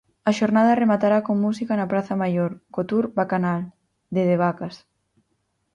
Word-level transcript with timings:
A 0.29 0.31
xornada 0.39 0.79
rematará 0.81 1.17
con 1.27 1.35
música 1.45 1.73
na 1.79 1.89
Praza 1.91 2.15
Maior 2.23 2.51
co 2.73 2.81
Tour 2.89 3.05
Vacanal, 3.17 3.61
de 4.15 4.21
De 4.29 4.35
Vacas. 4.43 4.75